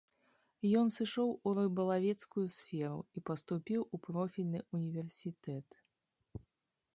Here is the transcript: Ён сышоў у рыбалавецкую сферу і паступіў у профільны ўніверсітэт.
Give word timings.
Ён 0.79 0.87
сышоў 0.93 1.33
у 1.49 1.51
рыбалавецкую 1.59 2.45
сферу 2.57 2.99
і 3.21 3.23
паступіў 3.29 3.81
у 3.93 4.01
профільны 4.09 4.59
ўніверсітэт. 4.79 5.67